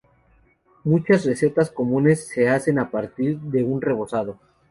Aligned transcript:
Muchas 0.83 1.25
recetas 1.25 1.69
comunes 1.69 2.25
se 2.27 2.49
hacen 2.49 2.79
a 2.79 2.89
partir 2.89 3.37
de 3.39 3.63
un 3.63 3.83
rebozado. 3.83 4.39